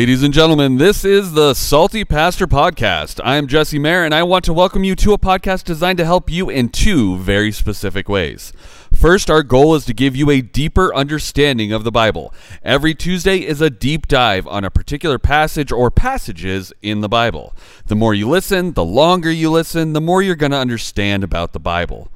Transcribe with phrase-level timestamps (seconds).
[0.00, 3.20] Ladies and gentlemen, this is the Salty Pastor Podcast.
[3.22, 6.06] I am Jesse Mayer, and I want to welcome you to a podcast designed to
[6.06, 8.54] help you in two very specific ways.
[8.94, 12.32] First, our goal is to give you a deeper understanding of the Bible.
[12.62, 17.54] Every Tuesday is a deep dive on a particular passage or passages in the Bible.
[17.84, 21.52] The more you listen, the longer you listen, the more you're going to understand about
[21.52, 22.08] the Bible.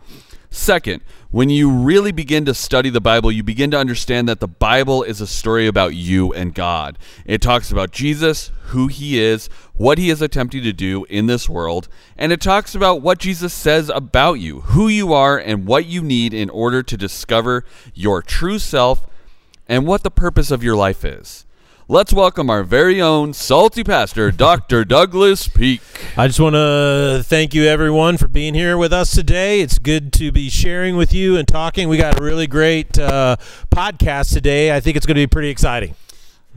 [0.55, 4.47] Second, when you really begin to study the Bible, you begin to understand that the
[4.47, 6.97] Bible is a story about you and God.
[7.27, 11.49] It talks about Jesus, who he is, what he is attempting to do in this
[11.49, 15.87] world, and it talks about what Jesus says about you, who you are, and what
[15.87, 19.09] you need in order to discover your true self
[19.67, 21.44] and what the purpose of your life is.
[21.87, 24.85] Let's welcome our very own salty pastor, Dr.
[24.87, 25.83] Douglas Peake.
[26.17, 29.61] I just want to thank you, everyone, for being here with us today.
[29.61, 31.91] It's good to be sharing with you and talking.
[31.91, 33.37] We got a really great uh,
[33.71, 34.75] podcast today.
[34.75, 35.95] I think it's going to be pretty exciting.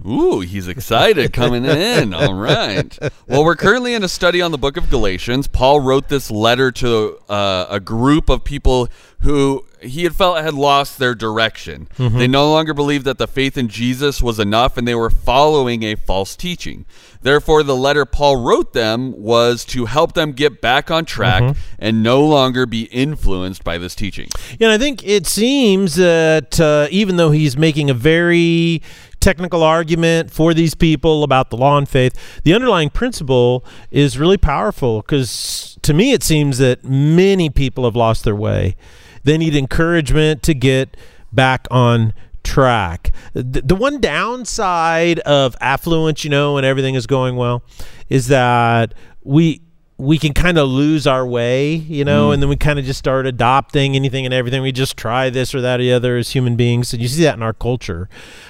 [0.05, 2.13] Ooh, he's excited coming in.
[2.13, 2.97] All right.
[3.27, 5.47] Well, we're currently in a study on the book of Galatians.
[5.47, 8.89] Paul wrote this letter to uh, a group of people
[9.21, 11.87] who he had felt had lost their direction.
[11.97, 12.17] Mm-hmm.
[12.17, 15.83] They no longer believed that the faith in Jesus was enough and they were following
[15.83, 16.85] a false teaching.
[17.21, 21.59] Therefore, the letter Paul wrote them was to help them get back on track mm-hmm.
[21.79, 24.29] and no longer be influenced by this teaching.
[24.59, 28.81] Yeah, and I think it seems that uh, even though he's making a very
[29.27, 34.37] technical argument for these people about the law and faith, the underlying principle is really
[34.37, 38.77] powerful because to me it seems that many people have lost their way.
[39.25, 40.95] They need encouragement to get
[41.33, 42.13] back on
[42.45, 43.11] track.
[43.33, 47.63] The, the one downside of affluence, you know, and everything is going well,
[48.07, 48.93] is that
[49.25, 49.59] we
[49.99, 52.33] we can kind of lose our way, you know, mm.
[52.35, 54.61] and then we kind of just start adopting anything and everything.
[54.61, 56.93] We just try this or that or the other as human beings.
[56.93, 58.07] And you see that in our culture.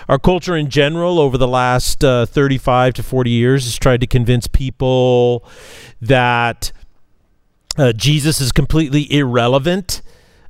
[0.09, 4.07] Our culture in general, over the last uh, 35 to 40 years, has tried to
[4.07, 5.47] convince people
[6.02, 6.74] that
[7.78, 10.02] uh, Jesus is completely irrelevant.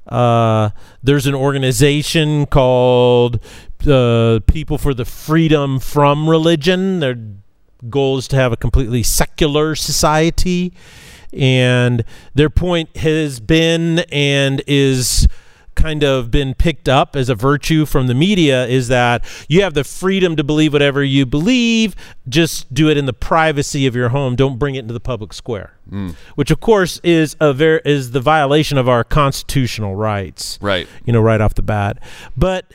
[0.07, 0.71] Uh,
[1.03, 3.39] there's an organization called
[3.87, 7.01] uh, People for the Freedom from Religion.
[7.01, 7.19] They're
[7.89, 10.73] goal is to have a completely secular society.
[11.33, 15.27] And their point has been and is
[15.77, 19.75] kind of been picked up as a virtue from the media is that you have
[19.75, 21.95] the freedom to believe whatever you believe
[22.27, 25.31] just do it in the privacy of your home don't bring it into the public
[25.31, 26.13] square mm.
[26.33, 31.13] which of course is a ver- is the violation of our constitutional rights right you
[31.13, 31.99] know right off the bat
[32.35, 32.73] but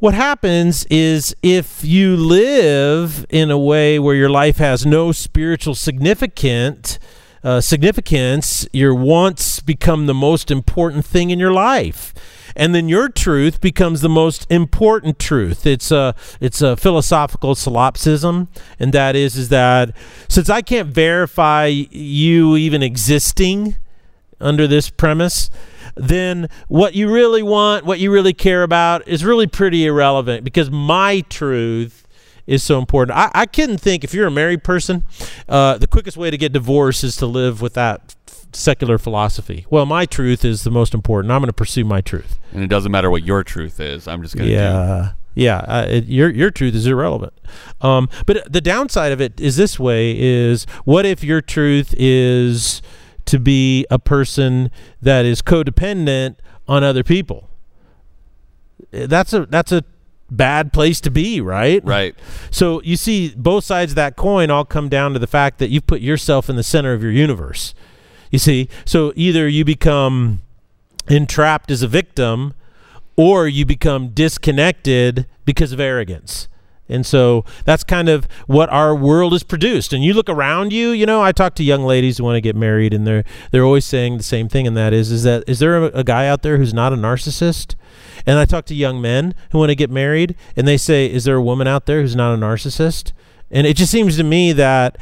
[0.00, 5.74] what happens is if you live in a way where your life has no spiritual
[5.74, 6.98] significant
[7.42, 12.12] uh, significance, your wants become the most important thing in your life.
[12.56, 15.66] And then your truth becomes the most important truth.
[15.66, 19.94] It's a it's a philosophical solipsism, and that is is that
[20.28, 23.76] since I can't verify you even existing
[24.40, 25.48] under this premise,
[25.94, 30.70] then what you really want, what you really care about, is really pretty irrelevant because
[30.70, 32.06] my truth
[32.46, 33.16] is so important.
[33.16, 35.04] I, I couldn't think if you're a married person,
[35.48, 38.16] uh, the quickest way to get divorced is to live with that
[38.52, 39.66] secular philosophy.
[39.70, 41.32] Well, my truth is the most important.
[41.32, 44.08] I'm going to pursue my truth, and it doesn't matter what your truth is.
[44.08, 45.10] I'm just going to yeah.
[45.12, 45.16] Do.
[45.32, 47.32] Yeah, uh, it, your your truth is irrelevant.
[47.80, 52.82] Um, but the downside of it is this way: is what if your truth is
[53.30, 56.34] to be a person that is codependent
[56.66, 57.48] on other people.
[58.92, 59.84] Eh, that's a that's a
[60.32, 61.80] bad place to be, right?
[61.84, 62.16] Right.
[62.50, 65.70] So you see both sides of that coin all come down to the fact that
[65.70, 67.72] you put yourself in the center of your universe.
[68.32, 70.42] You see, so either you become
[71.08, 72.54] entrapped as a victim
[73.14, 76.48] or you become disconnected because of arrogance.
[76.90, 79.92] And so that's kind of what our world has produced.
[79.92, 82.40] And you look around you, you know, I talk to young ladies who want to
[82.40, 85.44] get married and they're they're always saying the same thing and that is is that
[85.46, 87.74] is there a, a guy out there who's not a narcissist?
[88.26, 91.24] And I talk to young men who want to get married and they say is
[91.24, 93.12] there a woman out there who's not a narcissist?
[93.50, 94.96] And it just seems to me that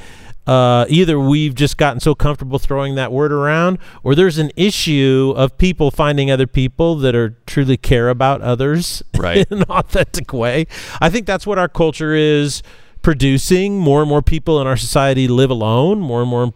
[0.49, 5.35] uh, either we've just gotten so comfortable throwing that word around, or there's an issue
[5.37, 9.47] of people finding other people that are truly care about others right.
[9.51, 10.67] in an authentic way.
[11.03, 12.63] I think that's what our culture is
[13.03, 13.79] producing.
[13.79, 16.01] More and more people in our society live alone.
[16.01, 16.55] More and more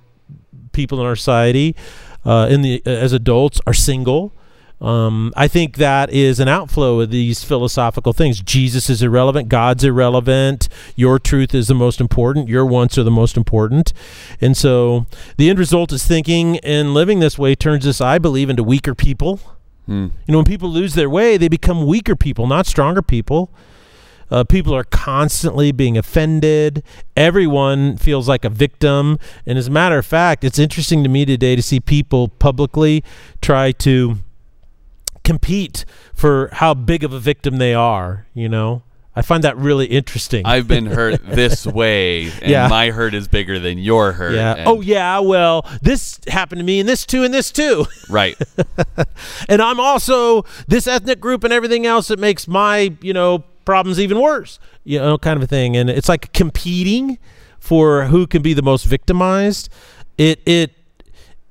[0.73, 1.77] people in our society,
[2.25, 4.33] uh, in the as adults, are single.
[4.83, 8.41] Um, I think that is an outflow of these philosophical things.
[8.41, 9.49] Jesus is irrelevant.
[9.49, 10.69] God's irrelevant.
[10.97, 12.49] Your truth is the most important.
[12.49, 13.93] Your wants are the most important.
[14.41, 15.07] And so
[15.37, 18.95] the end result is thinking and living this way turns us, I believe, into weaker
[18.95, 19.39] people.
[19.87, 20.09] Hmm.
[20.27, 23.53] You know, when people lose their way, they become weaker people, not stronger people.
[24.33, 26.83] Uh, people are constantly being offended.
[27.17, 29.19] Everyone feels like a victim.
[29.47, 33.05] And as a matter of fact, it's interesting to me today to see people publicly
[33.43, 34.19] try to
[35.33, 35.85] compete
[36.15, 38.83] for how big of a victim they are, you know?
[39.15, 40.47] I find that really interesting.
[40.47, 42.69] I've been hurt this way, and Yeah.
[42.69, 44.35] my hurt is bigger than your hurt.
[44.35, 44.65] yeah.
[44.67, 45.19] Oh, yeah.
[45.19, 47.85] Well, this happened to me, and this too, and this too.
[48.11, 48.37] right.
[49.49, 54.01] and I'm also this ethnic group and everything else that makes my, you know, problems
[54.01, 54.59] even worse.
[54.85, 55.77] You know, kind of a thing.
[55.77, 57.19] And it's like competing
[57.59, 59.69] for who can be the most victimized.
[60.17, 60.73] It it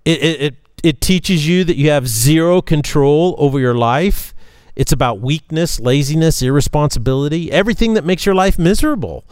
[0.04, 4.33] it it it, it teaches you that you have zero control over your life.
[4.75, 9.25] It's about weakness, laziness, irresponsibility, everything that makes your life miserable.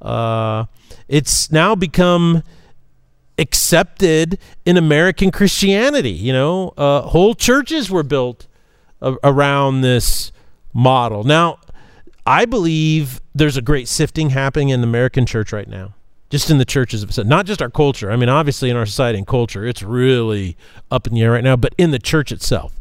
[0.00, 0.66] Uh,
[1.08, 2.42] it's now become
[3.38, 6.12] accepted in American Christianity.
[6.12, 8.46] You know, uh, whole churches were built
[9.00, 10.32] a- around this
[10.72, 11.24] model.
[11.24, 11.58] Now,
[12.26, 15.94] I believe there's a great sifting happening in the American church right now.
[16.34, 18.10] Just in the churches, not just our culture.
[18.10, 20.56] I mean, obviously in our society and culture, it's really
[20.90, 22.80] up in the air right now, but in the church itself.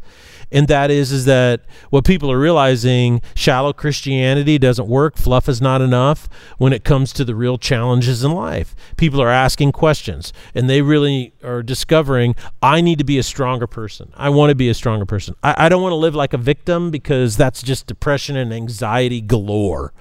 [0.51, 1.61] And that is is that
[1.91, 6.27] what people are realizing shallow christianity doesn't work fluff is not enough
[6.57, 8.75] when it comes to the real challenges in life.
[8.97, 13.67] People are asking questions and they really are discovering i need to be a stronger
[13.67, 14.11] person.
[14.15, 15.35] I want to be a stronger person.
[15.43, 19.21] I, I don't want to live like a victim because that's just depression and anxiety
[19.21, 19.93] galore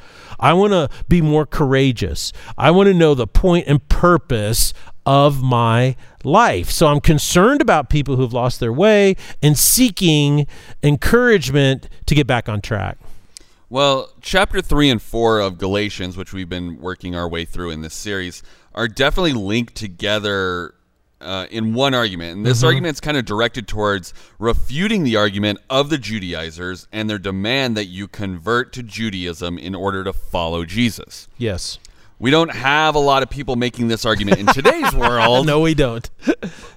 [0.42, 2.32] I want to be more courageous.
[2.58, 4.74] I want to know the point and purpose
[5.06, 6.70] of my life.
[6.70, 10.46] So I'm concerned about people who've lost their way and seeking
[10.82, 12.98] encouragement to get back on track.
[13.70, 17.80] Well, chapter 3 and 4 of Galatians, which we've been working our way through in
[17.80, 18.42] this series,
[18.74, 20.74] are definitely linked together
[21.22, 22.36] uh, in one argument.
[22.36, 22.66] And this Mm-hmm.
[22.66, 27.76] argument is kind of directed towards refuting the argument of the Judaizers and their demand
[27.76, 31.28] that you convert to Judaism in order to follow Jesus.
[31.38, 31.78] Yes.
[32.22, 35.44] We don't have a lot of people making this argument in today's world.
[35.44, 36.08] No, we don't.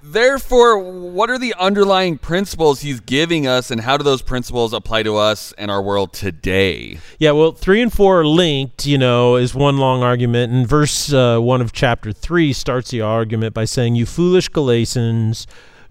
[0.02, 5.04] Therefore, what are the underlying principles he's giving us, and how do those principles apply
[5.04, 6.98] to us and our world today?
[7.20, 10.52] Yeah, well, three and four are linked, you know, is one long argument.
[10.52, 15.46] And verse uh, one of chapter three starts the argument by saying, You foolish Galatians,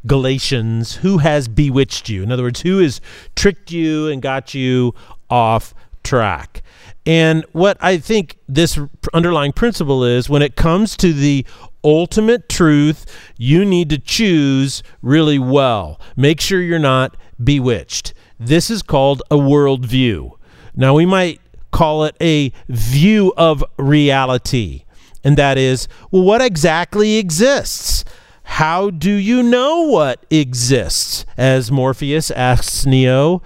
[0.06, 2.24] Galatians, who has bewitched you?
[2.24, 3.00] In other words, who has
[3.38, 4.94] tricked you and got you
[5.30, 5.74] off
[6.04, 6.62] track?
[7.06, 8.80] And what I think this
[9.13, 11.46] underlying principle is when it comes to the
[11.84, 13.06] ultimate truth,
[13.38, 16.00] you need to choose really well.
[16.16, 18.13] Make sure you're not bewitched.
[18.40, 20.31] This is called a worldview.
[20.75, 21.40] Now, we might
[21.72, 24.84] call it a view of reality,
[25.24, 28.04] and that is, well, what exactly exists?
[28.44, 31.25] How do you know what exists?
[31.38, 33.42] As Morpheus asks Neo,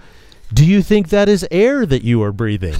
[0.52, 2.76] do you think that is air that you are breathing?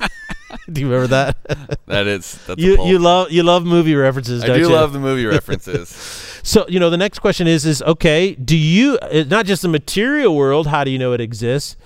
[0.72, 1.36] do you remember that?
[1.86, 4.68] That is that's you you love you love movie references, I don't do you?
[4.68, 5.88] love the movie references.
[6.42, 8.34] So you know the next question is is okay?
[8.34, 10.66] Do you uh, not just the material world?
[10.66, 11.76] How do you know it exists?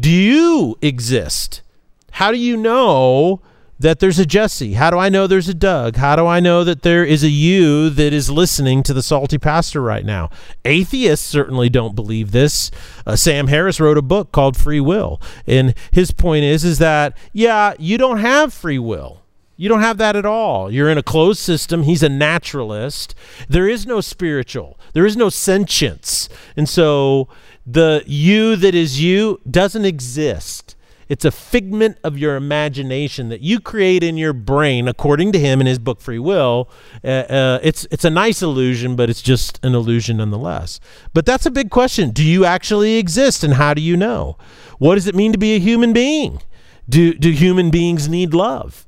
[0.00, 1.62] Do you exist?
[2.10, 3.40] How do you know
[3.78, 4.74] that there's a Jesse?
[4.74, 5.96] How do I know there's a Doug?
[5.96, 9.38] How do I know that there is a you that is listening to the salty
[9.38, 10.30] pastor right now?
[10.64, 12.70] Atheists certainly don't believe this.
[13.06, 17.16] Uh, Sam Harris wrote a book called Free Will, and his point is is that
[17.32, 19.22] yeah, you don't have free will.
[19.56, 20.70] You don't have that at all.
[20.70, 21.84] You're in a closed system.
[21.84, 23.14] He's a naturalist.
[23.48, 24.78] There is no spiritual.
[24.92, 26.28] There is no sentience.
[26.56, 27.28] And so
[27.66, 30.75] the you that is you doesn't exist.
[31.08, 35.60] It's a figment of your imagination that you create in your brain, according to him
[35.60, 36.68] in his book Free Will.
[37.04, 40.80] Uh, uh, it's it's a nice illusion, but it's just an illusion nonetheless.
[41.14, 44.36] But that's a big question: Do you actually exist, and how do you know?
[44.78, 46.42] What does it mean to be a human being?
[46.88, 48.84] Do do human beings need love?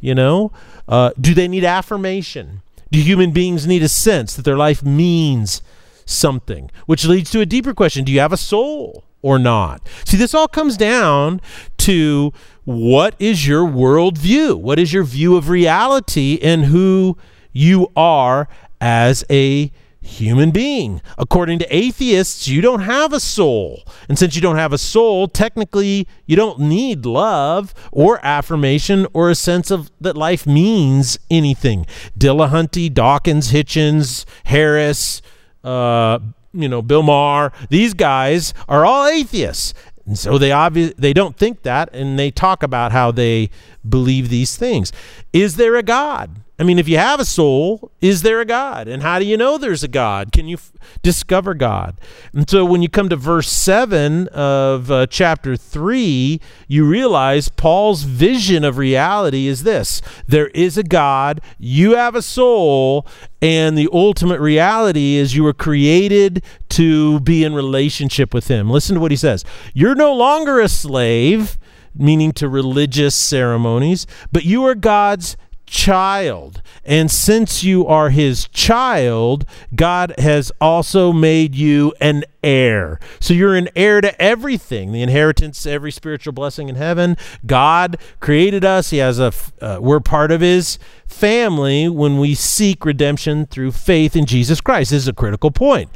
[0.00, 0.52] You know,
[0.86, 2.62] uh, do they need affirmation?
[2.92, 5.62] Do human beings need a sense that their life means
[6.04, 6.70] something?
[6.86, 9.88] Which leads to a deeper question: Do you have a soul or not?
[10.04, 11.40] See, this all comes down
[11.78, 12.32] to
[12.64, 14.60] what is your worldview?
[14.60, 17.16] What is your view of reality and who
[17.52, 18.48] you are
[18.80, 19.72] as a
[20.04, 21.00] human being.
[21.16, 23.82] According to atheists, you don't have a soul.
[24.08, 29.30] And since you don't have a soul, technically you don't need love or affirmation or
[29.30, 31.86] a sense of that life means anything.
[32.18, 35.22] Dillahunty, Dawkins, Hitchens, Harris,
[35.64, 36.18] uh,
[36.54, 39.74] you know, Bill Maher, these guys are all atheists.
[40.06, 43.50] And so they obvi- they don't think that and they talk about how they
[43.88, 44.92] believe these things.
[45.32, 46.42] Is there a God?
[46.56, 48.86] I mean, if you have a soul, is there a God?
[48.86, 50.30] And how do you know there's a God?
[50.30, 51.96] Can you f- discover God?
[52.32, 58.04] And so when you come to verse 7 of uh, chapter 3, you realize Paul's
[58.04, 63.04] vision of reality is this there is a God, you have a soul,
[63.42, 68.70] and the ultimate reality is you were created to be in relationship with Him.
[68.70, 69.44] Listen to what he says
[69.74, 71.58] You're no longer a slave
[71.96, 76.62] meaning to religious ceremonies, but you are God's child.
[76.84, 83.00] And since you are his child, God has also made you an heir.
[83.20, 87.16] So you're an heir to everything the inheritance, every spiritual blessing in heaven.
[87.46, 88.90] God created us.
[88.90, 94.14] He has a, uh, we're part of his family when we seek redemption through faith
[94.14, 94.90] in Jesus Christ.
[94.90, 95.90] This is a critical point.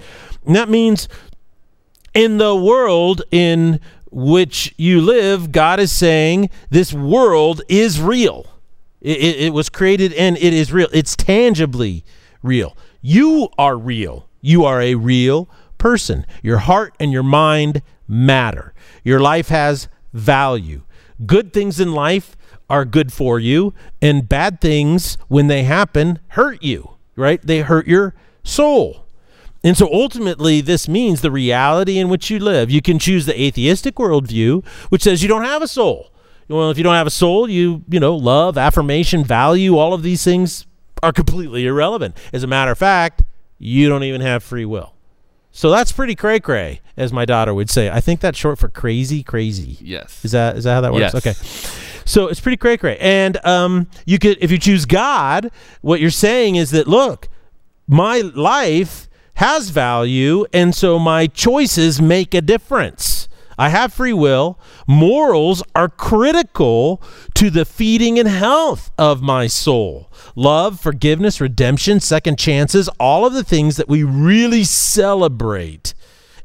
[0.47, 1.09] And that means
[2.15, 8.47] in the world in which you live, God is saying this world is real.
[9.01, 10.89] It, it, it, was created and it is real.
[10.93, 12.05] It's tangibly
[12.43, 12.77] real.
[13.01, 14.29] You are real.
[14.41, 16.27] You are a real person.
[16.43, 18.75] Your heart and your mind matter.
[19.05, 20.83] Your life has value.
[21.25, 22.37] Good things in life
[22.71, 27.41] are good for you, and bad things, when they happen, hurt you, right?
[27.43, 28.15] They hurt your
[28.45, 29.07] soul.
[29.65, 32.71] And so ultimately, this means the reality in which you live.
[32.71, 36.13] You can choose the atheistic worldview, which says you don't have a soul.
[36.49, 40.03] Well, if you don't have a soul, you, you know, love, affirmation, value, all of
[40.03, 40.67] these things
[41.03, 42.17] are completely irrelevant.
[42.33, 43.23] As a matter of fact,
[43.59, 44.95] you don't even have free will.
[45.51, 47.91] So that's pretty cray cray, as my daughter would say.
[47.91, 49.77] I think that's short for crazy, crazy.
[49.81, 50.25] Yes.
[50.25, 51.15] Is that is that how that works?
[51.15, 51.27] Yes.
[51.27, 52.03] Okay.
[52.05, 52.97] So it's pretty cray cray.
[52.99, 55.51] And um, you could, if you choose God,
[55.81, 57.29] what you're saying is that look,
[57.87, 63.29] my life has value, and so my choices make a difference.
[63.59, 64.59] I have free will.
[64.87, 67.03] Morals are critical
[67.35, 70.11] to the feeding and health of my soul.
[70.37, 75.93] Love, forgiveness, redemption, second chances, all of the things that we really celebrate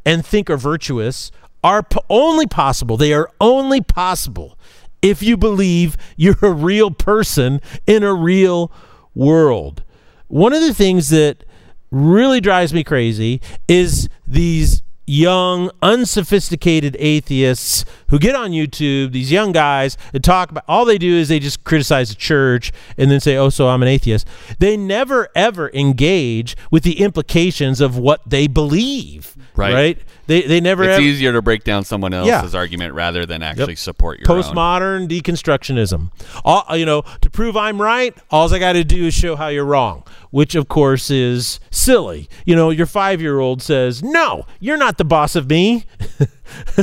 [0.06, 1.32] and think are virtuous
[1.64, 2.98] are only possible.
[2.98, 4.58] They are only possible
[5.02, 8.72] if you believe you're a real person in a real
[9.14, 9.84] world.
[10.28, 11.44] One of the things that
[11.92, 19.52] really drives me crazy is these young, unsophisticated atheists who get on YouTube, these young
[19.52, 23.20] guys, and talk about all they do is they just criticize the church and then
[23.20, 24.28] say, oh, so I'm an atheist.
[24.60, 29.36] They never, ever engage with the implications of what they believe.
[29.56, 29.74] Right.
[29.74, 29.98] Right?
[30.26, 31.02] They, they never It's ever.
[31.02, 32.60] easier to break down someone else's Yeah.
[32.60, 34.42] argument rather than actually support your own.
[34.42, 36.12] postmodern deconstructionism.
[36.46, 39.50] All, you know, to prove I'm right, all I got to do is show how
[39.50, 42.30] you're wrong, which of course is silly.
[42.46, 45.86] You know, your five year old says, "No, you're not the boss of me."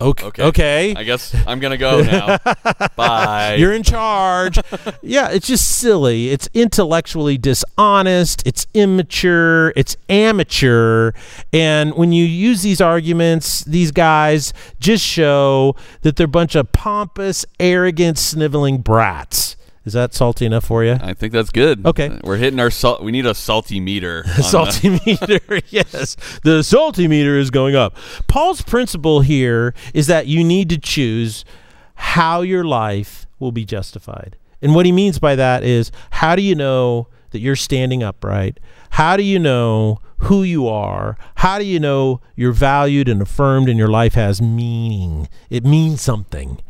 [0.00, 0.42] okay, Okay.
[0.42, 0.94] okay.
[0.96, 2.38] I guess I'm gonna go now.
[2.96, 3.54] Bye.
[3.58, 4.58] You're in charge.
[5.02, 6.30] yeah, it's just silly.
[6.30, 8.46] It's intellectually dishonest.
[8.46, 9.72] It's immature.
[9.76, 11.12] It's amateur.
[11.52, 16.72] And when you use these arguments, these guys just show that they're a bunch of
[16.72, 19.56] pompous, arrogant, sniveling brats.
[19.84, 20.96] Is that salty enough for you?
[21.00, 21.84] I think that's good.
[21.84, 22.08] Okay.
[22.08, 23.02] Uh, we're hitting our salt.
[23.02, 24.22] We need a salty meter.
[24.36, 27.96] the- salty meter yes the salty meter is going up
[28.28, 31.44] paul's principle here is that you need to choose
[31.94, 36.42] how your life will be justified and what he means by that is how do
[36.42, 38.60] you know that you're standing upright
[38.90, 43.68] how do you know who you are how do you know you're valued and affirmed
[43.68, 46.60] and your life has meaning it means something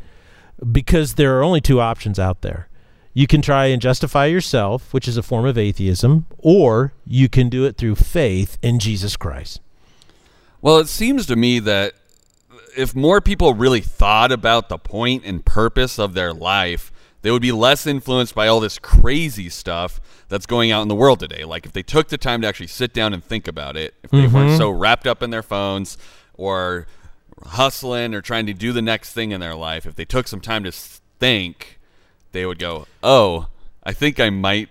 [0.71, 2.69] because there are only two options out there.
[3.15, 7.49] You can try and justify yourself, which is a form of atheism, or you can
[7.49, 9.61] do it through faith in Jesus Christ.
[10.61, 11.95] Well, it seems to me that
[12.77, 16.91] if more people really thought about the point and purpose of their life,
[17.23, 20.95] they would be less influenced by all this crazy stuff that's going out in the
[20.95, 21.45] world today.
[21.45, 24.11] Like if they took the time to actually sit down and think about it, if
[24.11, 24.57] they weren't mm-hmm.
[24.59, 25.97] so wrapped up in their phones
[26.35, 26.87] or
[27.47, 30.41] hustling or trying to do the next thing in their life, if they took some
[30.41, 31.79] time to think,
[32.35, 33.47] they would go, "Oh,
[33.83, 34.69] I think I might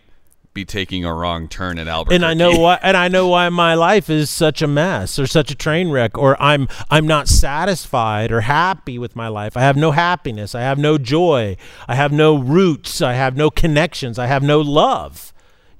[0.53, 3.49] be taking a wrong turn at Albuquerque." And I know why and I know why
[3.49, 7.27] my life is such a mess or such a train wreck or I'm I'm not
[7.27, 9.57] satisfied or happy with my life.
[9.57, 13.49] I have no happiness, I have no joy, I have no roots, I have no
[13.49, 15.32] connections, I have no love.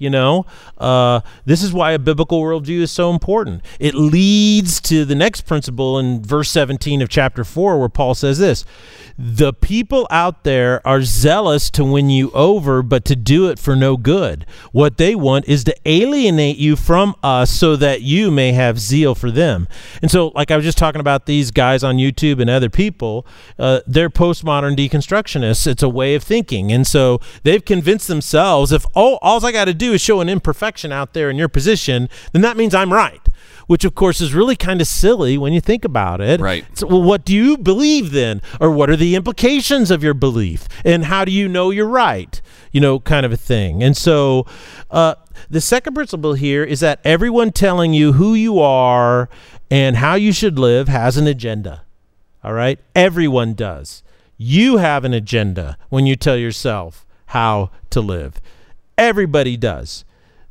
[0.04, 0.46] You know,
[0.78, 3.62] uh, this is why a biblical worldview is so important.
[3.80, 8.38] It leads to the next principle in verse 17 of chapter 4, where Paul says
[8.38, 8.66] this
[9.18, 13.78] The people out there are zealous to win you over, but to do it for
[13.78, 14.46] no good.
[14.74, 19.16] What they want is to alienate you from us so that you may have zeal
[19.16, 19.70] for them.
[20.02, 23.26] And so, like I was just talking about these guys on YouTube and other people,
[23.58, 25.66] uh, they're postmodern deconstructionists.
[25.66, 26.74] It's a way of thinking.
[26.74, 30.30] And so they've convinced themselves if, oh, all I got to do is show an
[30.30, 33.22] imperfection out there in your position, then that means I'm right.
[33.68, 36.42] Which, of course, is really kind of silly when you think about it.
[36.42, 36.66] Right.
[36.78, 38.42] So, well, what do you believe then?
[38.60, 40.68] Or what are the implications of your belief?
[40.84, 42.42] And how do you know you're right?
[42.74, 43.82] You know, kind of a thing.
[43.82, 44.46] And so,
[44.92, 45.16] uh,
[45.50, 49.30] the second principle here is that everyone telling you who you are
[49.72, 51.84] and how you should live has an agenda.
[52.44, 52.80] All right?
[52.96, 54.04] Everyone does.
[54.38, 58.42] You have an agenda when you tell yourself how to live.
[58.98, 60.06] Everybody does.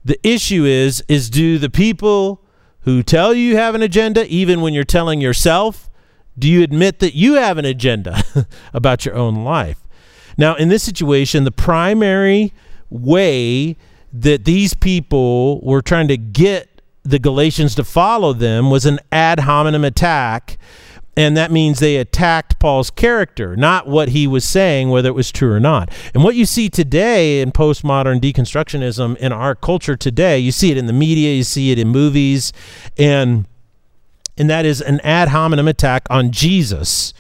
[0.05, 2.43] The issue is is do the people
[2.81, 5.89] who tell you you have an agenda even when you're telling yourself
[6.39, 8.23] do you admit that you have an agenda
[8.73, 9.87] about your own life?
[10.39, 12.53] Now, in this situation, the primary
[12.89, 13.77] way
[14.13, 19.41] that these people were trying to get the Galatians to follow them was an ad
[19.41, 20.57] hominem attack
[21.17, 25.31] and that means they attacked Paul's character, not what he was saying, whether it was
[25.31, 25.93] true or not.
[26.15, 30.79] And what you see today in postmodern deconstructionism in our culture today, you see it
[30.79, 32.53] in the media, you see it in movies,
[32.97, 33.47] and
[34.39, 37.13] and that is an ad hominem attack on Jesus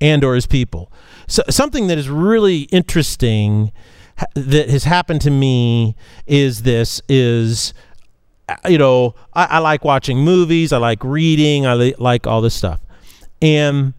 [0.00, 0.92] and or his people.
[1.26, 3.72] So something that is really interesting
[4.34, 7.72] that has happened to me is this is
[8.48, 12.42] uh, you know I, I like watching movies i like reading i li- like all
[12.42, 12.80] this stuff
[13.42, 13.94] and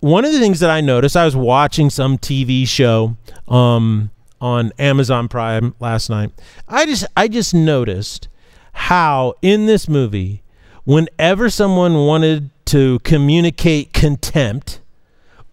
[0.00, 3.16] one of the things that I noticed, I was watching some TV show
[3.48, 6.30] um, on Amazon Prime last night.
[6.68, 8.28] I just I just noticed
[8.72, 10.42] how in this movie,
[10.84, 14.80] whenever someone wanted to communicate contempt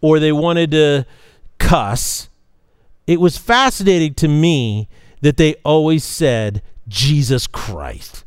[0.01, 1.05] or they wanted to
[1.57, 2.29] cuss,
[3.07, 4.87] it was fascinating to me
[5.21, 8.23] that they always said Jesus Christ.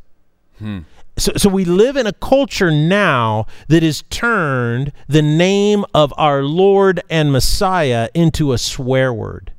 [0.57, 0.79] Hmm
[1.19, 6.43] so, so we live in a culture now that has turned the name of our
[6.43, 9.51] Lord and Messiah into a swear word.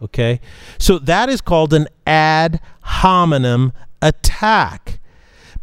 [0.00, 0.40] Okay?
[0.78, 5.00] So that is called an ad hominem attack.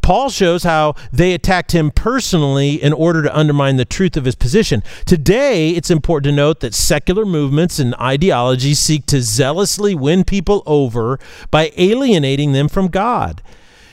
[0.02, 4.36] Paul shows how they attacked him personally in order to undermine the truth of his
[4.36, 4.82] position.
[5.06, 10.64] Today, it's important to note that secular movements and ideologies seek to zealously win people
[10.66, 11.20] over
[11.52, 13.42] by alienating them from God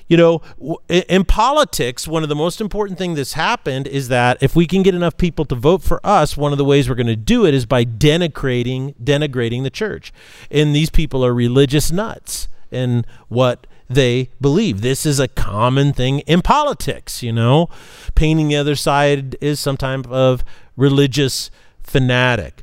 [0.09, 0.41] you know,
[0.89, 4.83] in politics, one of the most important things that's happened is that if we can
[4.83, 7.45] get enough people to vote for us, one of the ways we're going to do
[7.45, 10.13] it is by denigrating denigrating the church.
[10.51, 14.81] And these people are religious nuts in what they believe.
[14.81, 17.69] This is a common thing in politics, you know.
[18.15, 20.45] Painting the other side is some type of
[20.77, 21.51] religious
[21.83, 22.63] fanatic.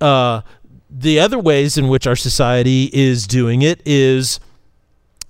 [0.00, 0.42] Uh,
[0.90, 4.40] the other ways in which our society is doing it is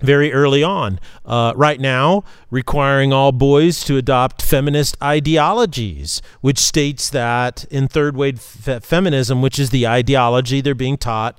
[0.00, 1.00] very early on.
[1.24, 8.16] Uh, right now, requiring all boys to adopt feminist ideologies, which states that in third
[8.16, 11.38] wave fe- feminism, which is the ideology they're being taught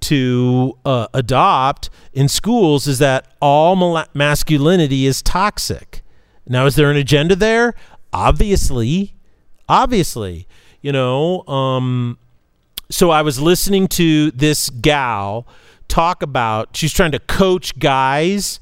[0.00, 6.02] to uh, adopt in schools, is that all mal- masculinity is toxic.
[6.46, 7.74] Now, is there an agenda there?
[8.12, 9.14] Obviously.
[9.68, 10.48] Obviously.
[10.80, 12.18] You know, um,
[12.90, 15.46] so I was listening to this gal
[15.92, 18.58] talk about she's trying to coach guys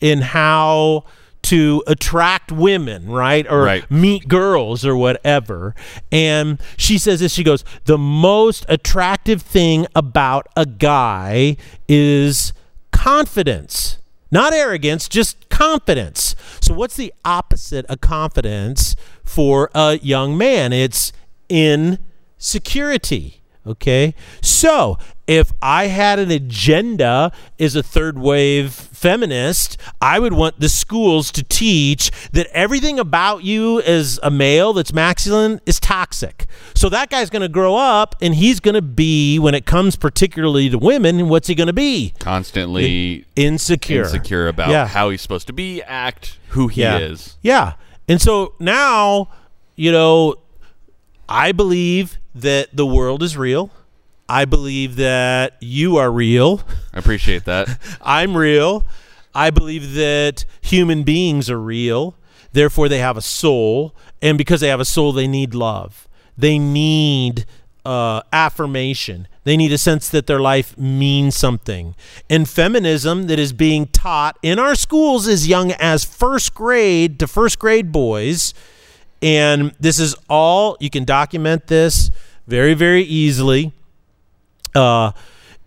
[0.00, 1.04] in how
[1.42, 3.50] to attract women, right?
[3.50, 3.90] Or right.
[3.90, 5.74] meet girls or whatever.
[6.12, 11.56] And she says this she goes, The most attractive thing about a guy
[11.88, 12.52] is
[12.92, 13.98] confidence.
[14.30, 16.36] Not arrogance, just confidence.
[16.60, 20.72] So, what's the opposite of confidence for a young man?
[20.72, 21.12] It's
[21.48, 23.37] insecurity.
[23.66, 24.14] Okay.
[24.40, 30.70] So if I had an agenda as a third wave feminist, I would want the
[30.70, 36.46] schools to teach that everything about you as a male that's masculine is toxic.
[36.74, 39.96] So that guy's going to grow up and he's going to be, when it comes
[39.96, 42.14] particularly to women, what's he going to be?
[42.18, 44.04] Constantly insecure.
[44.04, 44.86] Insecure about yeah.
[44.86, 46.98] how he's supposed to be, act, who he yeah.
[46.98, 47.36] is.
[47.42, 47.74] Yeah.
[48.08, 49.28] And so now,
[49.76, 50.36] you know,
[51.28, 53.70] I believe that the world is real.
[54.28, 56.62] I believe that you are real.
[56.92, 57.78] I appreciate that.
[58.02, 58.84] I'm real.
[59.34, 62.14] I believe that human beings are real.
[62.52, 63.94] Therefore, they have a soul.
[64.20, 66.08] And because they have a soul, they need love.
[66.36, 67.46] They need
[67.84, 69.28] uh, affirmation.
[69.44, 71.94] They need a sense that their life means something.
[72.28, 77.26] And feminism that is being taught in our schools as young as first grade to
[77.26, 78.52] first grade boys.
[79.22, 82.10] And this is all, you can document this
[82.46, 83.72] very, very easily,
[84.74, 85.12] uh,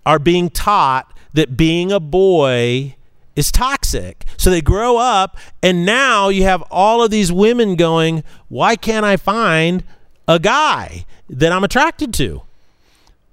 [0.06, 2.96] are being taught that being a boy
[3.36, 4.26] is toxic.
[4.38, 9.06] So they grow up, and now you have all of these women going, Why can't
[9.06, 9.84] I find
[10.28, 12.42] a guy that I'm attracted to?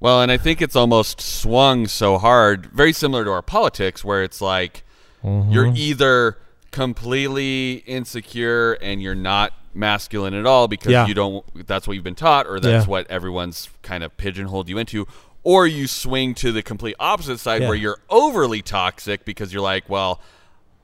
[0.00, 4.22] Well, and I think it's almost swung so hard, very similar to our politics, where
[4.22, 4.85] it's like
[5.24, 5.50] Mm-hmm.
[5.50, 6.38] you're either
[6.70, 11.07] completely insecure and you're not masculine at all because Yeah.
[11.07, 12.90] you don't that's what you've been taught or that's Yeah.
[12.90, 15.07] what everyone's kind of pigeonholed you into
[15.44, 17.68] or you swing to the complete opposite side Yeah.
[17.68, 20.20] where you're overly toxic because you're like well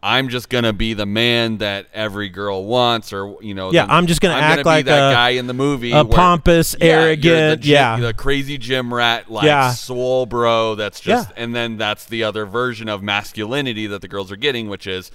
[0.07, 3.95] I'm just gonna be the man that every girl wants, or you know, Yeah, the-
[3.95, 6.77] I'm just gonna act be like that a- guy in the movie, a where- pompous,
[6.79, 7.97] Yeah, you're the arrogant, yeah.
[7.99, 9.71] the crazy gym rat, like Yeah.
[9.71, 10.75] soul bro.
[10.75, 11.43] That's just, Yeah.
[11.43, 15.11] and then that's the other version of masculinity that the girls are getting, which is,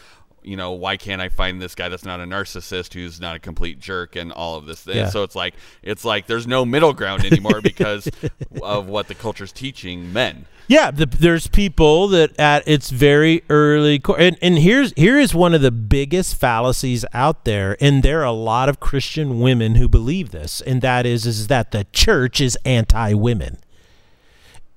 [0.49, 3.39] you know, why can't I find this guy that's not a narcissist, who's not a
[3.39, 4.97] complete jerk, and all of this thing.
[4.97, 5.09] Yeah.
[5.09, 8.09] So it's like, it's like there's no middle ground anymore because
[8.63, 10.47] of what the culture's teaching men.
[10.67, 15.35] Yeah, the, there's people that at its very early core, and, and here's here is
[15.35, 19.75] one of the biggest fallacies out there, and there are a lot of Christian women
[19.75, 23.59] who believe this, and that is is that the church is anti-women.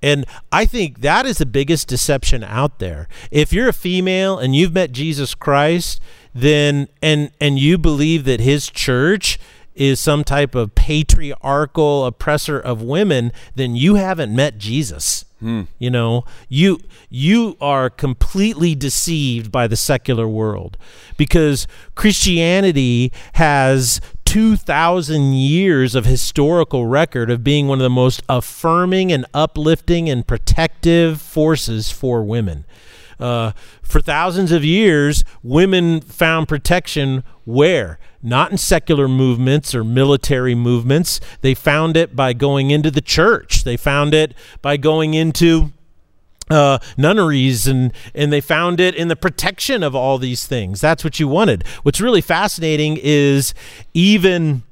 [0.02, 3.08] And I think that is the biggest deception out there.
[3.30, 6.00] If you're a female and you've met Jesus Christ,
[6.34, 9.38] then and and you believe that his church
[9.74, 15.24] is some type of patriarchal oppressor of women, then you haven't met Jesus.
[15.40, 15.62] Hmm.
[15.78, 16.78] You know, you
[17.10, 20.76] you are completely deceived by the secular world
[21.16, 24.00] because Christianity has
[24.32, 30.26] 2000 years of historical record of being one of the most affirming and uplifting and
[30.26, 32.64] protective forces for women.
[33.20, 37.98] Uh, for thousands of years, women found protection where?
[38.22, 41.20] Not in secular movements or military movements.
[41.42, 43.64] They found it by going into the church.
[43.64, 45.74] They found it by going into
[46.52, 50.80] uh, nunneries and and they found it in the protection of all these things.
[50.80, 51.64] That's what you wanted.
[51.82, 53.54] What's really fascinating is
[53.94, 54.62] even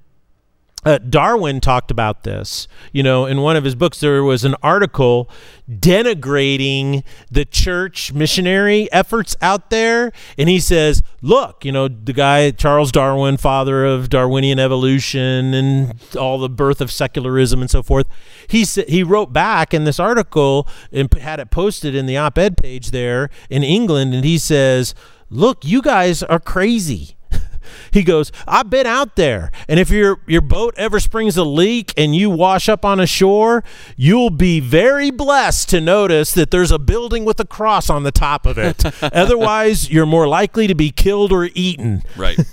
[0.84, 2.66] uh, Darwin talked about this.
[2.92, 5.28] You know, in one of his books, there was an article
[5.70, 10.10] denigrating the church missionary efforts out there.
[10.38, 16.16] And he says, look, you know, the guy, Charles Darwin, father of Darwinian evolution and
[16.16, 18.06] all the birth of secularism and so forth,
[18.48, 22.38] he, sa- he wrote back in this article and had it posted in the op
[22.38, 24.14] ed page there in England.
[24.14, 24.94] And he says,
[25.28, 27.16] look, you guys are crazy.
[27.90, 31.92] He goes, I've been out there, and if your your boat ever springs a leak
[31.96, 33.62] and you wash up on a shore,
[33.96, 38.12] you'll be very blessed to notice that there's a building with a cross on the
[38.12, 38.84] top of it.
[39.02, 42.02] Otherwise, you're more likely to be killed or eaten.
[42.16, 42.38] Right.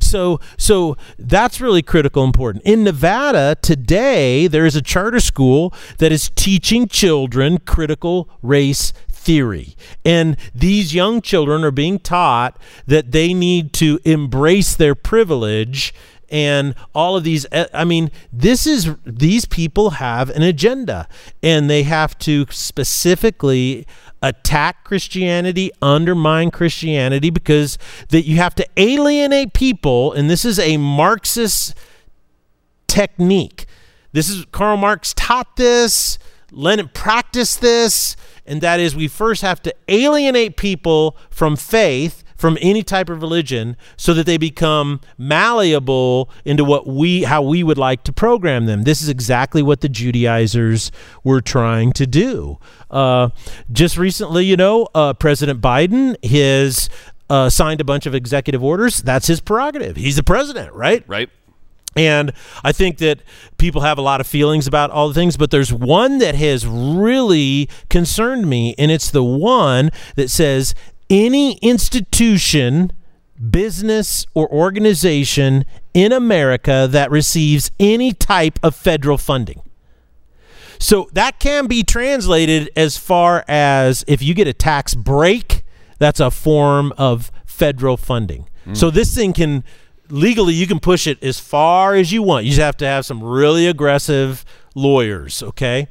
[0.00, 2.64] So so that's really critical important.
[2.64, 8.92] In Nevada today, there is a charter school that is teaching children critical race
[9.30, 9.76] theory.
[10.04, 15.94] And these young children are being taught that they need to embrace their privilege
[16.28, 21.08] and all of these eh, I mean this is these people have an agenda
[21.44, 23.86] and they have to specifically
[24.20, 30.76] attack Christianity, undermine Christianity because that you have to alienate people and this is a
[30.76, 31.76] Marxist
[32.88, 33.66] technique.
[34.12, 36.18] This is Karl Marx taught this,
[36.50, 38.16] Lenin practiced this,
[38.50, 43.22] and that is we first have to alienate people from faith, from any type of
[43.22, 48.66] religion, so that they become malleable into what we how we would like to program
[48.66, 48.82] them.
[48.82, 50.90] This is exactly what the Judaizers
[51.22, 52.58] were trying to do.
[52.90, 53.28] Uh,
[53.70, 56.90] just recently, you know, uh, President Biden has
[57.30, 58.98] uh, signed a bunch of executive orders.
[58.98, 59.94] That's his prerogative.
[59.94, 61.04] He's the president, right?
[61.06, 61.30] Right.
[61.96, 63.20] And I think that
[63.58, 66.66] people have a lot of feelings about all the things, but there's one that has
[66.66, 70.74] really concerned me, and it's the one that says
[71.08, 72.92] any institution,
[73.50, 79.60] business, or organization in America that receives any type of federal funding.
[80.78, 85.64] So that can be translated as far as if you get a tax break,
[85.98, 88.46] that's a form of federal funding.
[88.72, 89.64] So this thing can
[90.10, 92.44] legally you can push it as far as you want.
[92.44, 94.44] You just have to have some really aggressive
[94.74, 95.88] lawyers, okay?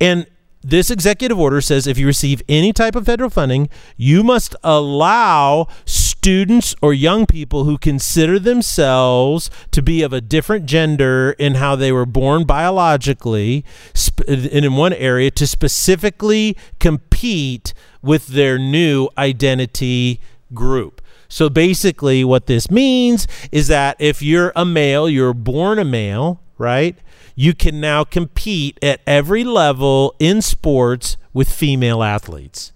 [0.00, 0.26] And
[0.64, 5.66] this executive order says if you receive any type of federal funding, you must allow
[5.84, 11.74] students or young people who consider themselves to be of a different gender in how
[11.74, 19.08] they were born biologically sp- and in one area to specifically compete with their new
[19.18, 20.20] identity
[20.54, 21.01] group.
[21.32, 26.42] So basically, what this means is that if you're a male, you're born a male,
[26.58, 26.94] right?
[27.34, 32.74] You can now compete at every level in sports with female athletes.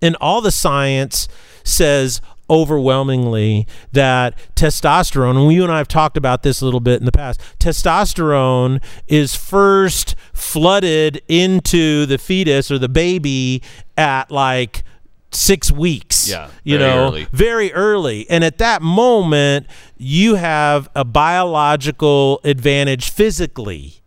[0.00, 1.26] And all the science
[1.64, 7.00] says overwhelmingly that testosterone, and you and I have talked about this a little bit
[7.00, 13.60] in the past, testosterone is first flooded into the fetus or the baby
[13.96, 14.84] at like
[15.34, 16.28] six weeks.
[16.28, 17.26] Yeah, you know, early.
[17.32, 18.28] very early.
[18.28, 19.66] And at that moment,
[19.96, 24.02] you have a biological advantage physically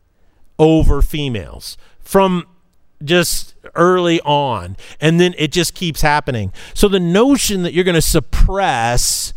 [0.57, 2.45] over females from
[3.03, 4.77] just early on.
[5.01, 6.53] And then it just keeps happening.
[6.73, 9.33] So the notion that you're going to suppress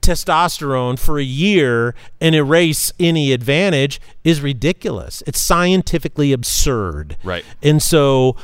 [0.00, 5.22] testosterone for a year and erase any advantage is ridiculous.
[5.26, 7.16] It's scientifically absurd.
[7.22, 7.44] Right.
[7.62, 8.36] And so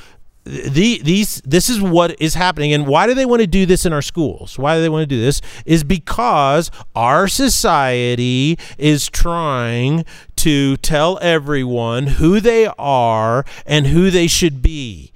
[0.47, 3.85] the these this is what is happening and why do they want to do this
[3.85, 4.59] in our schools?
[4.59, 5.41] Why do they want to do this?
[5.65, 10.05] Is because our society is trying
[10.37, 15.13] to tell everyone who they are and who they should be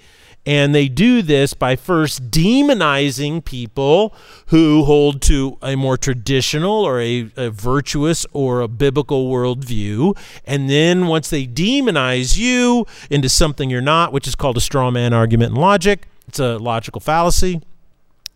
[0.46, 4.14] and they do this by first demonizing people
[4.46, 10.16] who hold to a more traditional or a, a, virtuous or a biblical worldview.
[10.46, 14.90] And then once they demonize you into something you're not, which is called a straw
[14.90, 17.60] man argument and logic, it's a logical fallacy.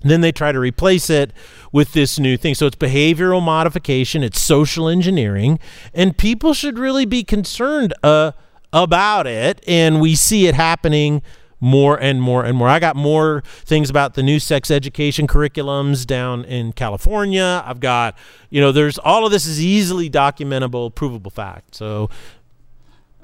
[0.02, 1.32] Then they try to replace it
[1.72, 2.54] with this new thing.
[2.54, 5.58] So it's behavioral modification, it's social engineering,
[5.94, 8.32] and people should really be concerned uh,
[8.74, 9.64] about it.
[9.66, 11.22] And we see it happening
[11.64, 12.68] more and more and more.
[12.68, 17.62] I got more things about the new sex education curriculums down in California.
[17.64, 18.18] I've got,
[18.50, 21.74] you know, there's all of this is easily documentable, provable fact.
[21.74, 22.10] So,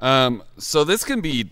[0.01, 1.51] um, so this can be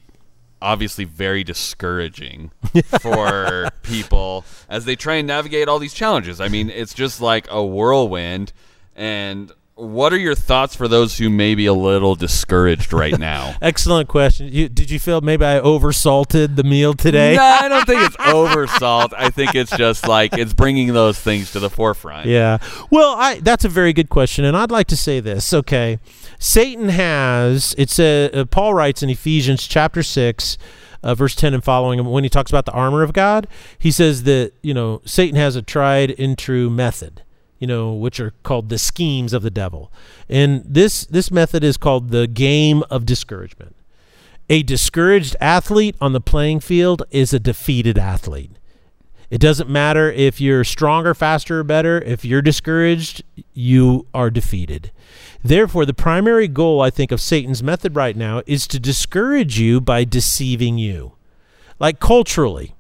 [0.63, 2.53] obviously very discouraging
[3.03, 6.41] for people as they try and navigate all these challenges.
[6.41, 8.55] I mean, it's just like a whirlwind
[8.97, 13.55] and what are your thoughts for those who may be a little discouraged right now?
[13.63, 14.49] Excellent question.
[14.53, 17.37] You, did you feel maybe I oversalted the meal today?
[17.37, 19.13] no, I don't think it's oversalt.
[19.17, 22.27] I think it's just like it's bringing those things to the forefront.
[22.27, 22.59] Yeah.
[22.91, 25.55] Well, I that's a very good question, and I'd like to say this.
[25.55, 26.01] Okay,
[26.39, 27.75] Satan has.
[27.79, 30.59] It's a uh, Paul writes in Ephesians chapter six.
[31.01, 33.47] Uh, verse 10 and following when he talks about the armor of god
[33.79, 37.23] he says that you know satan has a tried and true method
[37.59, 39.93] you know, which are called the schemes of the devil.
[40.29, 43.75] And this this method is called the game of discouragement.
[44.51, 48.53] A discouraged athlete on the playing field is a defeated athlete.
[49.31, 52.01] It doesn't matter if you're stronger, faster, or better.
[52.01, 54.91] If you're discouraged, you are defeated.
[55.45, 59.83] Therefore, the primary goal, I think, of Satan's method right now is to discourage you
[59.83, 61.13] by deceiving you.
[61.79, 62.75] Like culturally,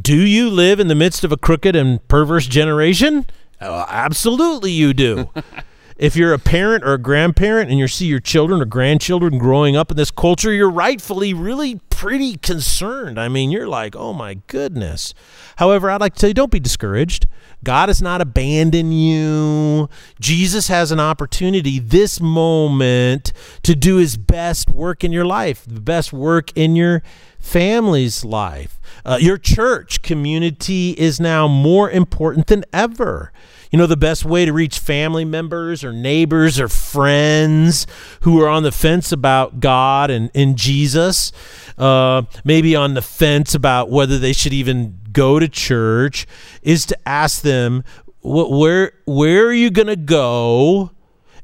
[0.00, 3.26] do you live in the midst of a crooked and perverse generation?
[3.60, 5.30] Uh, absolutely, you do.
[5.98, 9.76] if you're a parent or a grandparent and you see your children or grandchildren growing
[9.76, 13.18] up in this culture, you're rightfully really pretty concerned.
[13.18, 15.12] I mean, you're like, oh my goodness.
[15.56, 17.26] However, I'd like to tell you don't be discouraged.
[17.64, 19.88] God has not abandoned you.
[20.20, 23.32] Jesus has an opportunity this moment
[23.64, 27.02] to do his best work in your life, the best work in your
[27.38, 28.80] family's life.
[29.04, 33.32] Uh, your church community is now more important than ever.
[33.70, 37.86] You know, the best way to reach family members or neighbors or friends
[38.22, 41.32] who are on the fence about God and, and Jesus,
[41.76, 46.26] uh, maybe on the fence about whether they should even go to church,
[46.62, 47.84] is to ask them,
[48.22, 50.90] where, where are you going to go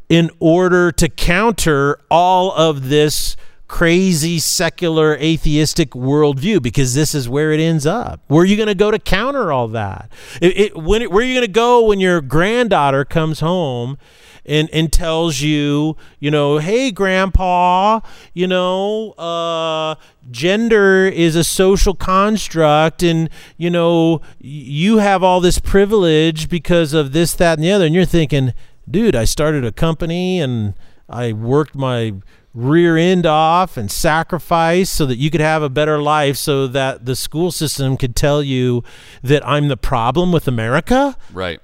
[0.09, 3.37] in order to counter all of this?
[3.75, 8.21] Crazy secular atheistic worldview because this is where it ends up.
[8.29, 10.13] Where are you going to go to counter all that?
[10.41, 13.99] It, it, when where are you going to go when your granddaughter comes home
[14.47, 17.99] and, and tells you, you know, hey, grandpa,
[18.33, 19.97] you know, uh,
[20.31, 27.13] gender is a social construct and, you know, you have all this privilege because of
[27.13, 27.87] this, that, and the other.
[27.87, 28.53] And you're thinking,
[28.89, 30.75] dude, I started a company and
[31.09, 32.13] I worked my
[32.55, 37.05] rear end off and sacrifice so that you could have a better life so that
[37.05, 38.85] the school system could tell you
[39.23, 41.17] that I'm the problem with America.
[41.33, 41.61] Right.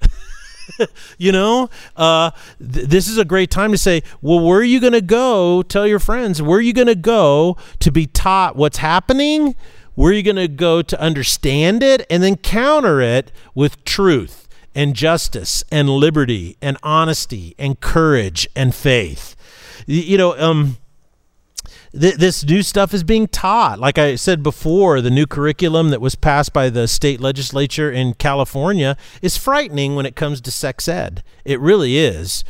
[1.17, 4.81] you know, uh, th- this is a great time to say, well, where are you
[4.81, 5.61] going to go?
[5.63, 9.55] Tell your friends, where are you going to go to be taught what's happening?
[9.95, 14.47] Where are you going to go to understand it and then counter it with truth?
[14.73, 19.35] and justice and liberty and honesty and courage and faith.
[19.85, 20.77] You know, um,
[21.99, 23.79] th- this new stuff is being taught.
[23.79, 28.13] Like I said before, the new curriculum that was passed by the state legislature in
[28.15, 31.23] California is frightening when it comes to sex ed.
[31.45, 32.43] It really is.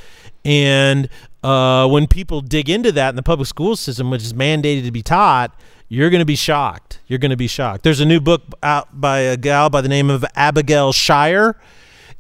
[0.44, 1.10] And
[1.44, 4.92] uh, when people dig into that in the public school system, which is mandated to
[4.92, 5.56] be taught,
[5.88, 7.00] you're going to be shocked.
[7.08, 7.84] You're going to be shocked.
[7.84, 11.60] There's a new book out by a gal by the name of Abigail Shrier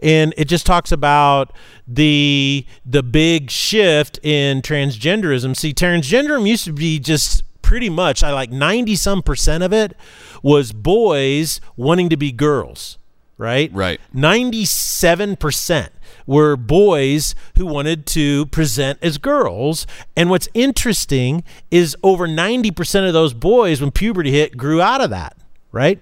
[0.01, 1.53] and it just talks about
[1.87, 5.55] the the big shift in transgenderism.
[5.55, 9.95] See, transgenderism used to be just pretty much I like 90 some percent of it
[10.43, 12.97] was boys wanting to be girls,
[13.37, 13.71] right?
[13.73, 14.01] Right.
[14.13, 15.89] 97%
[16.25, 19.87] were boys who wanted to present as girls.
[20.15, 25.09] And what's interesting is over 90% of those boys, when puberty hit, grew out of
[25.09, 25.37] that,
[25.71, 25.99] right?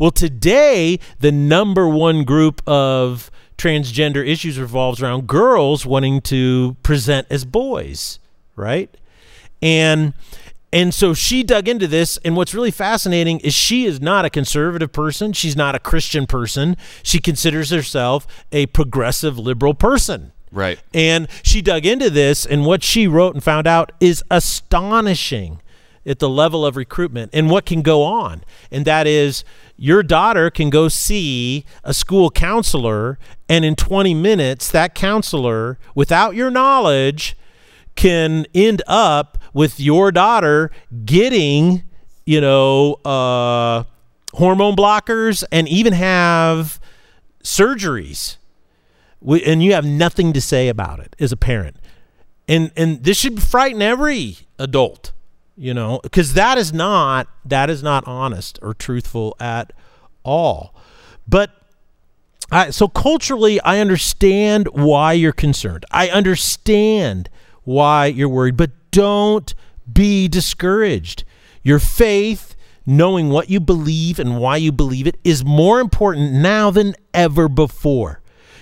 [0.00, 7.26] Well, today, the number one group of transgender issues revolves around girls wanting to present
[7.28, 8.18] as boys,
[8.56, 8.88] right?
[9.60, 10.14] And
[10.72, 14.30] and so she dug into this and what's really fascinating is she is not a
[14.30, 16.78] conservative person, she's not a Christian person.
[17.02, 20.32] She considers herself a progressive liberal person.
[20.50, 20.80] Right.
[20.94, 25.60] And she dug into this and what she wrote and found out is astonishing
[26.10, 28.42] at the level of recruitment and what can go on.
[28.70, 29.44] And that is
[29.76, 33.18] your daughter can go see a school counselor,
[33.48, 37.36] and in 20 minutes, that counselor, without your knowledge,
[37.94, 40.70] can end up with your daughter
[41.04, 41.84] getting,
[42.26, 43.84] you know, uh,
[44.34, 46.80] hormone blockers and even have
[47.42, 48.36] surgeries.
[49.20, 51.76] We, and you have nothing to say about it as a parent.
[52.48, 55.12] And, and this should frighten every adult
[55.60, 59.72] you know because that is not that is not honest or truthful at
[60.24, 60.74] all.
[61.28, 61.50] But
[62.50, 65.84] I, so culturally i understand why you're concerned.
[65.90, 67.28] I understand
[67.62, 69.54] why you're worried but don't
[69.92, 71.24] be discouraged.
[71.62, 76.70] Your faith knowing what you believe and why you believe it is more important now
[76.70, 78.19] than ever before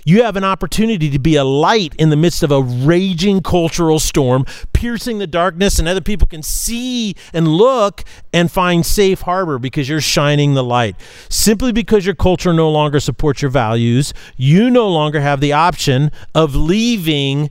[0.09, 3.99] you have an opportunity to be a light in the midst of a raging cultural
[3.99, 9.59] storm, piercing the darkness, and other people can see and look and find safe harbor
[9.59, 10.97] because you're shining the light.
[11.29, 16.11] Simply because your culture no longer supports your values, you no longer have the option
[16.35, 17.51] of leaving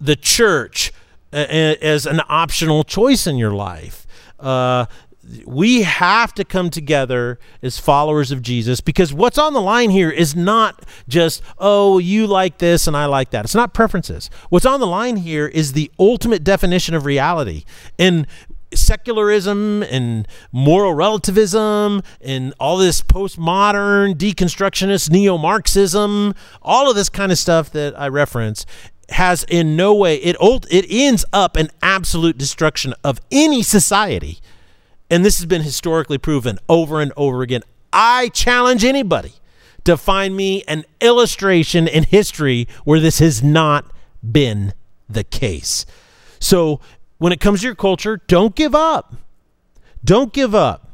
[0.00, 0.92] the church
[1.34, 4.06] as an optional choice in your life.
[4.38, 4.86] Uh,
[5.46, 10.10] we have to come together as followers of Jesus because what's on the line here
[10.10, 13.44] is not just, oh, you like this and I like that.
[13.44, 14.30] It's not preferences.
[14.48, 17.64] What's on the line here is the ultimate definition of reality.
[17.98, 18.26] And
[18.72, 27.38] secularism and moral relativism and all this postmodern deconstructionist neo-marxism all of this kind of
[27.38, 28.64] stuff that i reference
[29.08, 34.38] has in no way it old it ends up an absolute destruction of any society
[35.10, 37.62] and this has been historically proven over and over again.
[37.92, 39.32] I challenge anybody
[39.84, 43.90] to find me an illustration in history where this has not
[44.30, 44.72] been
[45.08, 45.84] the case.
[46.38, 46.80] So,
[47.18, 49.14] when it comes to your culture, don't give up.
[50.02, 50.88] Don't give up.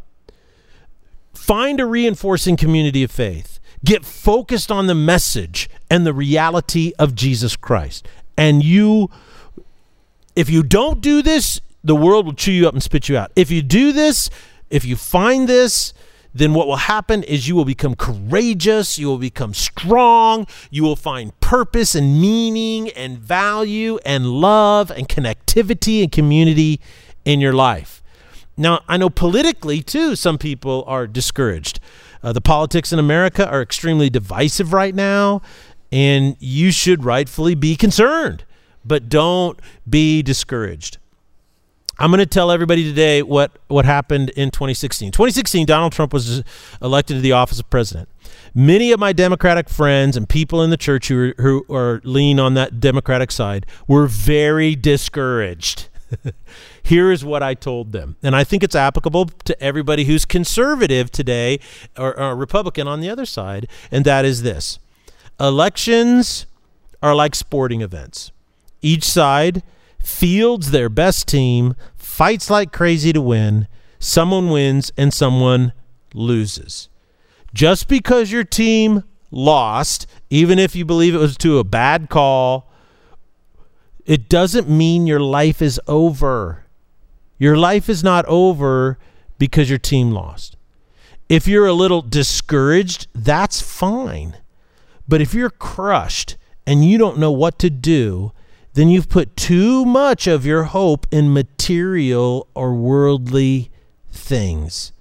[1.34, 3.60] Find a reinforcing community of faith.
[3.84, 8.08] Get focused on the message and the reality of Jesus Christ.
[8.36, 9.08] And you,
[10.34, 13.30] if you don't do this, the world will chew you up and spit you out.
[13.36, 14.28] If you do this,
[14.70, 15.94] if you find this,
[16.34, 20.96] then what will happen is you will become courageous, you will become strong, you will
[20.96, 26.80] find purpose and meaning and value and love and connectivity and community
[27.24, 28.02] in your life.
[28.56, 31.80] Now, I know politically too, some people are discouraged.
[32.22, 35.40] Uh, the politics in America are extremely divisive right now,
[35.92, 38.44] and you should rightfully be concerned,
[38.84, 40.98] but don't be discouraged.
[41.98, 45.12] I'm going to tell everybody today what, what happened in 2016.
[45.12, 46.42] 2016, Donald Trump was
[46.82, 48.08] elected to the office of president.
[48.54, 52.38] Many of my Democratic friends and people in the church who are, who are lean
[52.38, 55.88] on that Democratic side were very discouraged.
[56.82, 61.10] Here is what I told them, and I think it's applicable to everybody who's conservative
[61.10, 61.58] today
[61.96, 64.78] or, or Republican on the other side, and that is this
[65.40, 66.46] elections
[67.02, 68.30] are like sporting events.
[68.82, 69.62] Each side
[70.06, 73.66] fields their best team, fights like crazy to win.
[73.98, 75.72] Someone wins and someone
[76.14, 76.88] loses.
[77.52, 82.70] Just because your team lost, even if you believe it was to a bad call,
[84.04, 86.64] it doesn't mean your life is over.
[87.38, 88.98] Your life is not over
[89.38, 90.56] because your team lost.
[91.28, 94.36] If you're a little discouraged, that's fine.
[95.08, 98.32] But if you're crushed and you don't know what to do,
[98.76, 103.70] then you've put too much of your hope in material or worldly
[104.10, 104.92] things.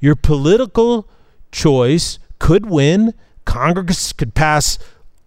[0.00, 1.08] Your political
[1.52, 3.14] choice could win.
[3.44, 4.76] Congress could pass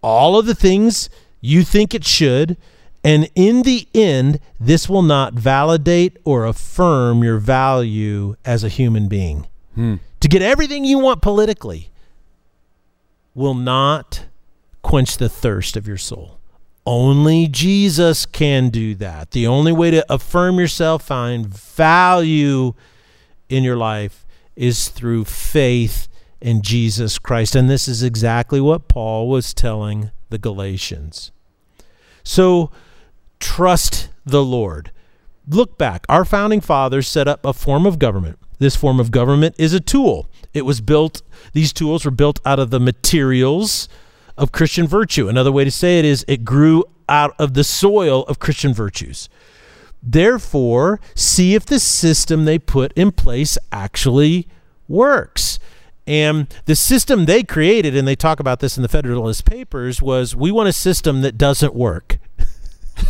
[0.02, 1.08] all of the things
[1.40, 2.58] you think it should.
[3.02, 9.08] And in the end, this will not validate or affirm your value as a human
[9.08, 9.46] being.
[9.74, 9.96] Hmm.
[10.20, 11.88] To get everything you want politically
[13.34, 14.26] will not
[14.82, 16.40] quench the thirst of your soul.
[16.86, 19.30] Only Jesus can do that.
[19.30, 22.74] The only way to affirm yourself, find value
[23.48, 26.08] in your life, is through faith
[26.40, 27.54] in Jesus Christ.
[27.54, 31.32] And this is exactly what Paul was telling the Galatians.
[32.22, 32.70] So
[33.40, 34.90] trust the Lord.
[35.48, 36.04] Look back.
[36.08, 38.38] Our founding fathers set up a form of government.
[38.58, 40.28] This form of government is a tool.
[40.52, 41.22] It was built,
[41.52, 43.88] these tools were built out of the materials
[44.36, 45.28] of Christian virtue.
[45.28, 49.28] Another way to say it is it grew out of the soil of Christian virtues.
[50.02, 54.48] Therefore, see if the system they put in place actually
[54.88, 55.58] works.
[56.06, 60.36] And the system they created, and they talk about this in the Federalist Papers, was
[60.36, 62.18] we want a system that doesn't work.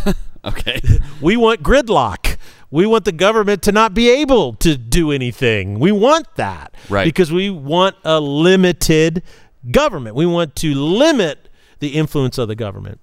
[0.45, 0.79] Okay.
[1.21, 2.37] We want gridlock.
[2.69, 5.79] We want the government to not be able to do anything.
[5.79, 6.75] We want that.
[6.89, 7.05] Right.
[7.05, 9.23] Because we want a limited
[9.71, 10.15] government.
[10.15, 11.49] We want to limit
[11.79, 12.99] the influence of the government.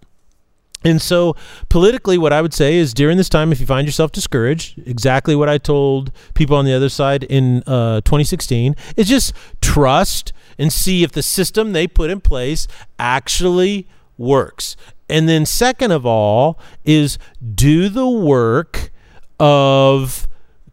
[0.84, 1.36] And so,
[1.68, 5.36] politically, what I would say is during this time, if you find yourself discouraged, exactly
[5.36, 10.72] what I told people on the other side in uh, 2016 is just trust and
[10.72, 12.66] see if the system they put in place
[12.98, 13.86] actually
[14.18, 14.76] works.
[15.08, 17.18] And then, second of all, is
[17.54, 18.90] do the work
[19.38, 20.26] of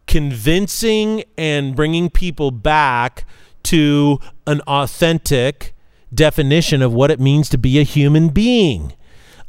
[0.06, 3.24] convincing and bringing people back
[3.64, 5.74] to an authentic
[6.12, 8.92] definition of what it means to be a human being.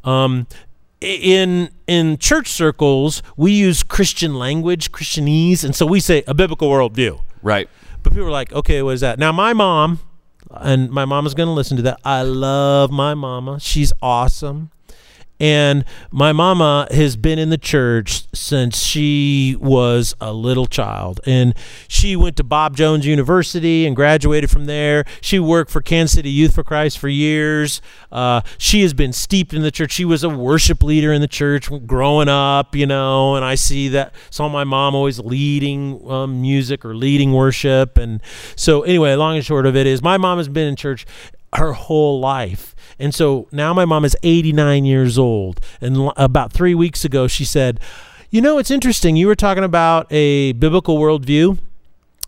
[0.03, 0.47] Um,
[0.99, 6.70] in in church circles, we use Christian language, Christianese, and so we say a biblical
[6.70, 7.22] worldview.
[7.41, 7.70] Right.
[8.03, 9.20] But people are like, okay, what is that?
[9.20, 9.99] Now, my mom,
[10.51, 11.99] and my mom is going to listen to that.
[12.03, 13.59] I love my mama.
[13.59, 14.72] She's awesome.
[15.42, 21.20] And my mama has been in the church since she was a little child.
[21.26, 21.56] And
[21.88, 25.04] she went to Bob Jones University and graduated from there.
[25.20, 27.82] She worked for Kansas City Youth for Christ for years.
[28.12, 29.94] Uh, she has been steeped in the church.
[29.94, 33.34] She was a worship leader in the church growing up, you know.
[33.36, 37.98] And I see that, saw my mom always leading um, music or leading worship.
[37.98, 38.22] And
[38.56, 41.08] so, anyway, long and short of it is my mom has been in church
[41.54, 42.76] her whole life.
[43.02, 45.60] And so now my mom is 89 years old.
[45.82, 47.80] And l- about three weeks ago, she said,
[48.30, 49.16] You know, it's interesting.
[49.16, 51.58] You were talking about a biblical worldview,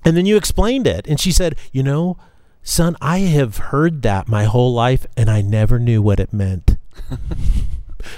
[0.04, 1.08] and then you explained it.
[1.08, 2.18] And she said, You know,
[2.64, 6.78] son, I have heard that my whole life, and I never knew what it meant.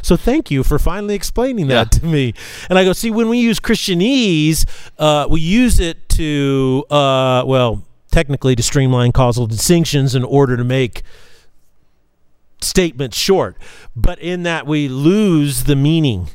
[0.02, 2.00] So thank you for finally explaining that Yeah.
[2.00, 2.34] to me.
[2.72, 4.66] And I go, see, when we use Christianese,
[4.98, 10.64] uh, we use it to, uh, well, technically to streamline causal distinctions in order to
[10.64, 11.04] make
[12.62, 13.58] statements short.
[13.96, 16.30] But in that, we lose the meaning.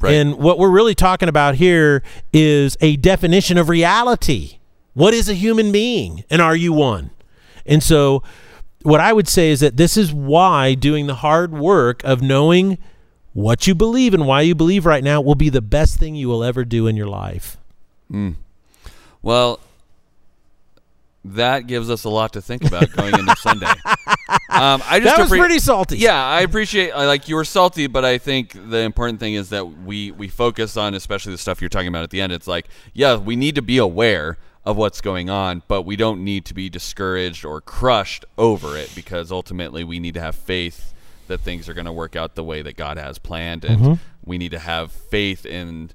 [0.00, 0.14] Right.
[0.14, 2.02] And what we're really talking about here
[2.32, 4.58] is a definition of reality.
[4.92, 6.24] What is a human being?
[6.30, 7.10] And are you one?
[7.66, 8.22] And so,
[8.82, 12.76] what I would say is that this is why doing the hard work of knowing
[13.32, 16.28] what you believe and why you believe right now will be the best thing you
[16.28, 17.56] will ever do in your life.
[18.10, 18.32] Hmm.
[19.22, 19.58] Well,
[21.24, 23.72] that gives us a lot to think about going into Sunday.
[24.28, 25.98] Um, I just That was pretty salty.
[25.98, 26.92] Yeah, I appreciate.
[26.92, 30.28] I like you were salty, but I think the important thing is that we we
[30.28, 32.32] focus on, especially the stuff you're talking about at the end.
[32.32, 36.24] It's like, yeah, we need to be aware of what's going on, but we don't
[36.24, 40.94] need to be discouraged or crushed over it because ultimately we need to have faith
[41.28, 43.94] that things are going to work out the way that God has planned, and Mm-hmm.
[44.24, 45.90] we need to have faith in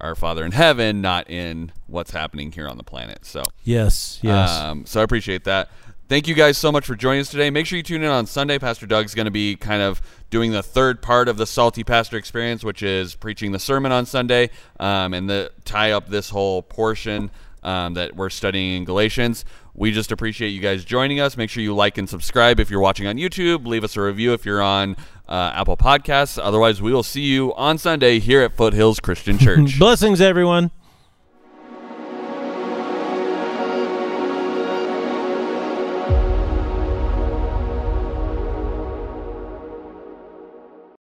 [0.00, 3.24] our Father in heaven, not in what's happening here on the planet.
[3.24, 3.42] So.
[3.64, 4.50] Yes, yes.
[4.50, 5.70] Um, so I appreciate that.
[6.06, 7.48] Thank you guys so much for joining us today.
[7.48, 8.58] Make sure you tune in on Sunday.
[8.58, 12.18] Pastor Doug's going to be kind of doing the third part of the Salty Pastor
[12.18, 16.60] experience, which is preaching the sermon on Sunday um, and the tie up this whole
[16.60, 17.30] portion
[17.62, 19.46] um, that we're studying in Galatians.
[19.72, 21.38] We just appreciate you guys joining us.
[21.38, 23.66] Make sure you like and subscribe if you're watching on YouTube.
[23.66, 24.96] Leave us a review if you're on
[25.26, 26.38] uh, Apple Podcasts.
[26.40, 29.78] Otherwise, we will see you on Sunday here at Foothills Christian Church.
[29.78, 30.70] Blessings, everyone.